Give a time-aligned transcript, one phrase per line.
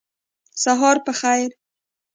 [0.63, 1.49] سهار په خیر!